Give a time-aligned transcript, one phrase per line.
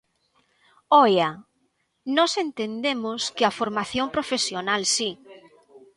[1.03, 1.29] ¡Oia!,
[2.17, 5.09] nós entendemos que a formación profesional si.